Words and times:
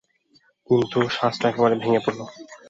কিন্তু 0.69 0.97
স্বাস্থ্য 1.15 1.45
একেবারে 1.47 1.75
ভেঙে 1.81 2.01
পড়ল। 2.05 2.19